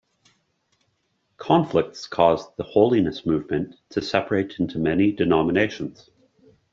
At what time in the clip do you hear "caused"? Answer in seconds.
2.07-2.57